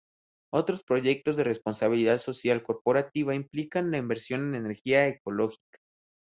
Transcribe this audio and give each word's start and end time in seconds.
Otros 0.51 0.83
proyectos 0.83 1.37
de 1.37 1.43
responsabilidad 1.43 2.17
social 2.17 2.63
corporativa 2.63 3.35
implican 3.35 3.91
la 3.91 3.99
inversión 3.99 4.47
en 4.47 4.65
energía 4.65 5.07
ecológica. 5.07 5.77